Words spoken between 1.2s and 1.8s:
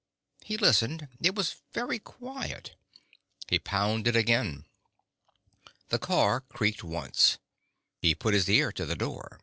It was